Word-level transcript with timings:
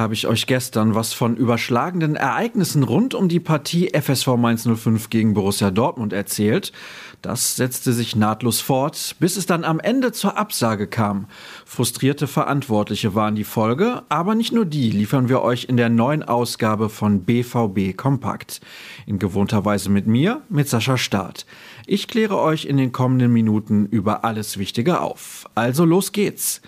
habe 0.00 0.14
ich 0.14 0.26
euch 0.26 0.46
gestern 0.46 0.94
was 0.94 1.12
von 1.12 1.36
überschlagenden 1.36 2.16
Ereignissen 2.16 2.82
rund 2.82 3.14
um 3.14 3.28
die 3.28 3.38
Partie 3.38 3.90
FSV 3.92 4.28
Mainz 4.36 4.66
05 4.66 5.10
gegen 5.10 5.34
Borussia 5.34 5.70
Dortmund 5.70 6.12
erzählt. 6.12 6.72
Das 7.22 7.54
setzte 7.56 7.92
sich 7.92 8.16
nahtlos 8.16 8.60
fort, 8.60 9.14
bis 9.20 9.36
es 9.36 9.44
dann 9.44 9.62
am 9.62 9.78
Ende 9.78 10.10
zur 10.10 10.38
Absage 10.38 10.86
kam. 10.86 11.26
Frustrierte 11.66 12.26
Verantwortliche 12.26 13.14
waren 13.14 13.34
die 13.34 13.44
Folge, 13.44 14.02
aber 14.08 14.34
nicht 14.34 14.52
nur 14.52 14.64
die 14.64 14.90
liefern 14.90 15.28
wir 15.28 15.42
euch 15.42 15.66
in 15.66 15.76
der 15.76 15.90
neuen 15.90 16.22
Ausgabe 16.22 16.88
von 16.88 17.24
BVB 17.24 17.94
Kompakt. 17.96 18.62
In 19.04 19.18
gewohnter 19.18 19.66
Weise 19.66 19.90
mit 19.90 20.06
mir, 20.06 20.40
mit 20.48 20.68
Sascha 20.68 20.96
Staat. 20.96 21.44
Ich 21.86 22.08
kläre 22.08 22.38
euch 22.38 22.64
in 22.64 22.78
den 22.78 22.90
kommenden 22.90 23.32
Minuten 23.32 23.84
über 23.84 24.24
alles 24.24 24.56
Wichtige 24.56 25.02
auf. 25.02 25.44
Also 25.54 25.84
los 25.84 26.12
geht's. 26.12 26.62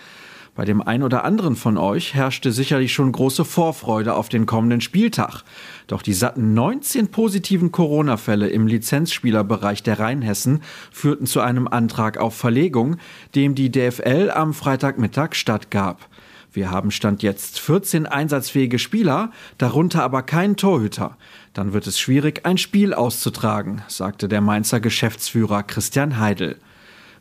Bei 0.55 0.67
dem 0.67 0.83
ein 0.83 1.03
oder 1.03 1.25
anderen 1.25 1.57
von 1.57 1.79
euch 1.79 2.13
herrschte 2.13 2.53
sicherlich 2.53 2.93
schon 2.93 3.11
große 3.11 3.47
Vorfreude 3.47 4.13
auf 4.15 4.29
den 4.29 4.45
kommenden 4.45 4.83
Spieltag. 4.83 5.45
Doch 5.87 6.03
die 6.03 6.13
satten 6.13 6.53
19 6.53 7.09
positiven 7.09 7.73
Corona-Fälle 7.73 8.49
im 8.49 8.67
Lizenzspielerbereich 8.67 9.83
der 9.83 9.99
Rheinhessen 9.99 10.63
führten 10.91 11.25
zu 11.25 11.41
einem 11.41 11.69
Antrag 11.69 12.19
auf 12.19 12.37
Verlegung, 12.37 12.99
dem 13.35 13.55
die 13.55 13.73
DFL 13.73 14.31
am 14.35 14.53
Freitagmittag 14.53 15.35
stattgab. 15.37 16.07
Wir 16.53 16.71
haben 16.71 16.91
Stand 16.91 17.23
jetzt 17.23 17.59
14 17.59 18.05
einsatzfähige 18.05 18.79
Spieler, 18.79 19.31
darunter 19.57 20.03
aber 20.03 20.23
keinen 20.23 20.57
Torhüter. 20.57 21.17
Dann 21.55 21.73
wird 21.73 21.87
es 21.87 21.99
schwierig, 21.99 22.45
ein 22.45 22.59
Spiel 22.59 22.93
auszutragen, 22.93 23.81
sagte 23.89 24.29
der 24.29 24.43
Mainzer 24.43 24.81
Geschäftsführer 24.81 25.63
Christian 25.63 26.19
Heidel. 26.19 26.59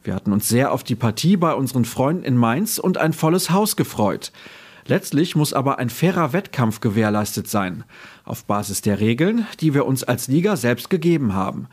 Wir 0.03 0.15
hatten 0.15 0.33
uns 0.33 0.47
sehr 0.47 0.71
auf 0.71 0.83
die 0.83 0.95
Partie 0.95 1.38
bei 1.38 1.53
unseren 1.53 1.85
Freunden 1.85 2.23
in 2.23 2.35
Mainz 2.35 2.80
und 2.80 2.97
ein 2.97 3.13
volles 3.13 3.52
Haus 3.52 3.75
gefreut. 3.75 4.31
Letztlich 4.88 5.35
muss 5.35 5.53
aber 5.53 5.77
ein 5.77 5.91
fairer 5.91 6.33
Wettkampf 6.33 6.80
gewährleistet 6.80 7.47
sein, 7.47 7.83
auf 8.25 8.45
Basis 8.45 8.81
der 8.81 8.99
Regeln, 8.99 9.45
die 9.59 9.75
wir 9.75 9.85
uns 9.85 10.03
als 10.03 10.27
Liga 10.27 10.55
selbst 10.55 10.89
gegeben 10.89 11.33
haben. 11.35 11.67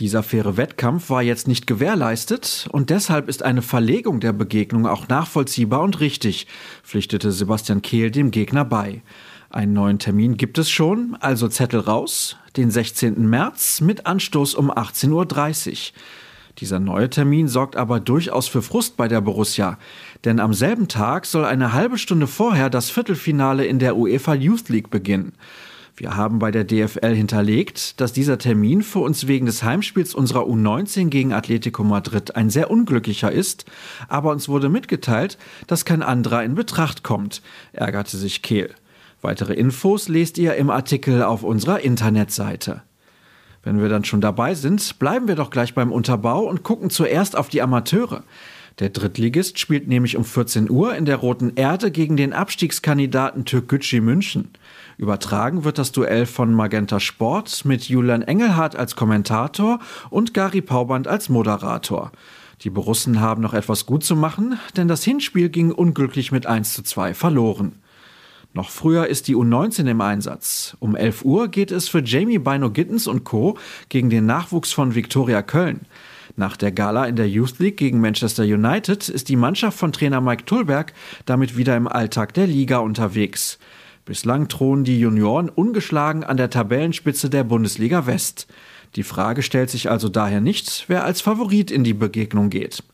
Dieser 0.00 0.22
faire 0.22 0.56
Wettkampf 0.56 1.10
war 1.10 1.22
jetzt 1.22 1.46
nicht 1.46 1.66
gewährleistet 1.66 2.66
und 2.72 2.90
deshalb 2.90 3.28
ist 3.28 3.42
eine 3.42 3.62
Verlegung 3.62 4.18
der 4.18 4.32
Begegnung 4.32 4.86
auch 4.86 5.06
nachvollziehbar 5.08 5.82
und 5.82 6.00
richtig, 6.00 6.46
pflichtete 6.82 7.32
Sebastian 7.32 7.82
Kehl 7.82 8.10
dem 8.10 8.30
Gegner 8.30 8.64
bei. 8.64 9.02
Einen 9.50 9.74
neuen 9.74 9.98
Termin 10.00 10.36
gibt 10.36 10.58
es 10.58 10.68
schon, 10.68 11.16
also 11.20 11.46
Zettel 11.48 11.80
raus, 11.80 12.36
den 12.56 12.70
16. 12.72 13.28
März 13.28 13.82
mit 13.82 14.06
Anstoß 14.06 14.54
um 14.54 14.72
18.30 14.72 15.10
Uhr. 15.12 15.76
Dieser 16.58 16.78
neue 16.78 17.10
Termin 17.10 17.48
sorgt 17.48 17.76
aber 17.76 17.98
durchaus 17.98 18.46
für 18.46 18.62
Frust 18.62 18.96
bei 18.96 19.08
der 19.08 19.20
Borussia, 19.20 19.78
denn 20.24 20.38
am 20.38 20.54
selben 20.54 20.86
Tag 20.86 21.26
soll 21.26 21.44
eine 21.44 21.72
halbe 21.72 21.98
Stunde 21.98 22.28
vorher 22.28 22.70
das 22.70 22.90
Viertelfinale 22.90 23.66
in 23.66 23.80
der 23.80 23.96
UEFA 23.96 24.34
Youth 24.34 24.68
League 24.68 24.90
beginnen. 24.90 25.32
Wir 25.96 26.16
haben 26.16 26.40
bei 26.40 26.50
der 26.50 26.64
DFL 26.64 27.14
hinterlegt, 27.14 28.00
dass 28.00 28.12
dieser 28.12 28.38
Termin 28.38 28.82
für 28.82 28.98
uns 28.98 29.28
wegen 29.28 29.46
des 29.46 29.62
Heimspiels 29.62 30.14
unserer 30.14 30.42
U19 30.42 31.08
gegen 31.08 31.32
Atletico 31.32 31.84
Madrid 31.84 32.34
ein 32.34 32.50
sehr 32.50 32.70
unglücklicher 32.70 33.30
ist, 33.30 33.64
aber 34.08 34.32
uns 34.32 34.48
wurde 34.48 34.68
mitgeteilt, 34.68 35.38
dass 35.68 35.84
kein 35.84 36.02
anderer 36.02 36.42
in 36.42 36.56
Betracht 36.56 37.04
kommt, 37.04 37.42
ärgerte 37.72 38.16
sich 38.16 38.42
Kehl. 38.42 38.74
Weitere 39.22 39.54
Infos 39.54 40.08
lest 40.08 40.36
ihr 40.36 40.54
im 40.56 40.68
Artikel 40.68 41.22
auf 41.22 41.44
unserer 41.44 41.80
Internetseite. 41.80 42.82
Wenn 43.64 43.80
wir 43.80 43.88
dann 43.88 44.04
schon 44.04 44.20
dabei 44.20 44.54
sind, 44.54 44.98
bleiben 44.98 45.26
wir 45.26 45.36
doch 45.36 45.50
gleich 45.50 45.74
beim 45.74 45.90
Unterbau 45.90 46.42
und 46.42 46.62
gucken 46.62 46.90
zuerst 46.90 47.36
auf 47.36 47.48
die 47.48 47.62
Amateure. 47.62 48.22
Der 48.78 48.90
Drittligist 48.90 49.58
spielt 49.58 49.88
nämlich 49.88 50.16
um 50.16 50.24
14 50.24 50.68
Uhr 50.68 50.94
in 50.96 51.06
der 51.06 51.16
Roten 51.16 51.52
Erde 51.54 51.90
gegen 51.90 52.16
den 52.16 52.32
Abstiegskandidaten 52.32 53.44
Türkgücü 53.44 54.00
München. 54.00 54.50
Übertragen 54.98 55.64
wird 55.64 55.78
das 55.78 55.92
Duell 55.92 56.26
von 56.26 56.52
Magenta 56.52 57.00
Sport 57.00 57.64
mit 57.64 57.88
Julian 57.88 58.22
Engelhardt 58.22 58.76
als 58.76 58.96
Kommentator 58.96 59.78
und 60.10 60.34
Gary 60.34 60.60
Pauband 60.60 61.08
als 61.08 61.28
Moderator. 61.28 62.12
Die 62.62 62.70
Borussen 62.70 63.20
haben 63.20 63.42
noch 63.42 63.54
etwas 63.54 63.86
gut 63.86 64.04
zu 64.04 64.16
machen, 64.16 64.58
denn 64.76 64.88
das 64.88 65.04
Hinspiel 65.04 65.48
ging 65.48 65.70
unglücklich 65.72 66.32
mit 66.32 66.46
1 66.46 66.74
zu 66.74 66.82
2 66.82 67.14
verloren. 67.14 67.76
Noch 68.54 68.70
früher 68.70 69.08
ist 69.08 69.26
die 69.26 69.34
U19 69.34 69.90
im 69.90 70.00
Einsatz. 70.00 70.76
Um 70.78 70.94
11 70.94 71.24
Uhr 71.24 71.48
geht 71.48 71.72
es 71.72 71.88
für 71.88 72.04
Jamie 72.04 72.38
Bino 72.38 72.70
Gittens 72.70 73.08
und 73.08 73.24
Co. 73.24 73.58
gegen 73.88 74.10
den 74.10 74.26
Nachwuchs 74.26 74.72
von 74.72 74.94
Viktoria 74.94 75.42
Köln. 75.42 75.80
Nach 76.36 76.56
der 76.56 76.70
Gala 76.70 77.06
in 77.06 77.16
der 77.16 77.28
Youth 77.28 77.58
League 77.58 77.76
gegen 77.76 78.00
Manchester 78.00 78.44
United 78.44 79.08
ist 79.08 79.28
die 79.28 79.34
Mannschaft 79.34 79.76
von 79.76 79.90
Trainer 79.90 80.20
Mike 80.20 80.44
Tullberg 80.44 80.92
damit 81.26 81.56
wieder 81.56 81.76
im 81.76 81.88
Alltag 81.88 82.32
der 82.34 82.46
Liga 82.46 82.78
unterwegs. 82.78 83.58
Bislang 84.04 84.46
thronen 84.46 84.84
die 84.84 85.00
Junioren 85.00 85.48
ungeschlagen 85.48 86.22
an 86.22 86.36
der 86.36 86.50
Tabellenspitze 86.50 87.30
der 87.30 87.42
Bundesliga 87.42 88.06
West. 88.06 88.46
Die 88.94 89.02
Frage 89.02 89.42
stellt 89.42 89.70
sich 89.70 89.90
also 89.90 90.08
daher 90.08 90.40
nicht, 90.40 90.84
wer 90.86 91.04
als 91.04 91.20
Favorit 91.20 91.72
in 91.72 91.82
die 91.82 91.94
Begegnung 91.94 92.50
geht. 92.50 92.84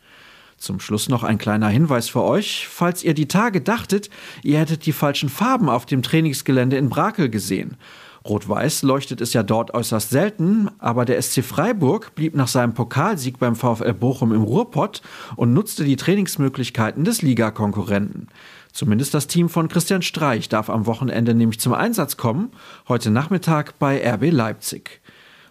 Zum 0.60 0.78
Schluss 0.78 1.08
noch 1.08 1.22
ein 1.22 1.38
kleiner 1.38 1.68
Hinweis 1.68 2.10
für 2.10 2.22
euch. 2.22 2.68
Falls 2.68 3.02
ihr 3.02 3.14
die 3.14 3.28
Tage 3.28 3.62
dachtet, 3.62 4.10
ihr 4.42 4.58
hättet 4.58 4.84
die 4.84 4.92
falschen 4.92 5.30
Farben 5.30 5.70
auf 5.70 5.86
dem 5.86 6.02
Trainingsgelände 6.02 6.76
in 6.76 6.90
Brakel 6.90 7.30
gesehen. 7.30 7.78
Rot-Weiß 8.26 8.82
leuchtet 8.82 9.22
es 9.22 9.32
ja 9.32 9.42
dort 9.42 9.72
äußerst 9.72 10.10
selten, 10.10 10.68
aber 10.78 11.06
der 11.06 11.20
SC 11.22 11.42
Freiburg 11.42 12.14
blieb 12.14 12.34
nach 12.34 12.48
seinem 12.48 12.74
Pokalsieg 12.74 13.38
beim 13.38 13.56
VfL 13.56 13.94
Bochum 13.94 14.34
im 14.34 14.42
Ruhrpott 14.42 15.00
und 15.36 15.54
nutzte 15.54 15.84
die 15.84 15.96
Trainingsmöglichkeiten 15.96 17.04
des 17.04 17.22
Ligakonkurrenten. 17.22 18.28
Zumindest 18.70 19.14
das 19.14 19.28
Team 19.28 19.48
von 19.48 19.68
Christian 19.68 20.02
Streich 20.02 20.50
darf 20.50 20.68
am 20.68 20.84
Wochenende 20.84 21.32
nämlich 21.32 21.58
zum 21.58 21.72
Einsatz 21.72 22.18
kommen, 22.18 22.50
heute 22.86 23.10
Nachmittag 23.10 23.78
bei 23.78 24.06
RB 24.06 24.30
Leipzig. 24.30 25.00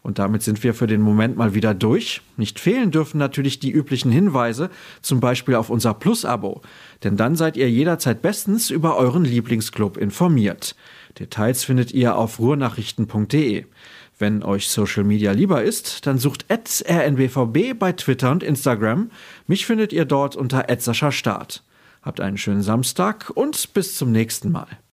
Und 0.01 0.17
damit 0.17 0.43
sind 0.43 0.63
wir 0.63 0.73
für 0.73 0.87
den 0.87 1.01
Moment 1.01 1.37
mal 1.37 1.53
wieder 1.53 1.73
durch. 1.73 2.21
Nicht 2.37 2.59
fehlen 2.59 2.91
dürfen 2.91 3.17
natürlich 3.17 3.59
die 3.59 3.71
üblichen 3.71 4.11
Hinweise, 4.11 4.69
zum 5.01 5.19
Beispiel 5.19 5.55
auf 5.55 5.69
unser 5.69 5.93
Plus-Abo. 5.93 6.61
Denn 7.03 7.17
dann 7.17 7.35
seid 7.35 7.57
ihr 7.57 7.69
jederzeit 7.69 8.21
bestens 8.21 8.69
über 8.69 8.97
euren 8.97 9.25
Lieblingsclub 9.25 9.97
informiert. 9.97 10.75
Details 11.19 11.63
findet 11.63 11.91
ihr 11.91 12.15
auf 12.15 12.39
ruhrnachrichten.de. 12.39 13.65
Wenn 14.17 14.43
euch 14.43 14.67
Social 14.69 15.05
Media 15.05 15.31
lieber 15.31 15.63
ist, 15.63 16.05
dann 16.05 16.17
sucht 16.17 16.45
rnbvb 16.49 17.73
bei 17.73 17.93
Twitter 17.93 18.31
und 18.31 18.43
Instagram. 18.43 19.11
Mich 19.47 19.65
findet 19.65 19.93
ihr 19.93 20.05
dort 20.05 20.35
unter 20.35 20.65
Start. 21.11 21.63
Habt 22.01 22.19
einen 22.19 22.37
schönen 22.37 22.61
Samstag 22.61 23.31
und 23.33 23.73
bis 23.73 23.95
zum 23.95 24.11
nächsten 24.11 24.51
Mal. 24.51 24.79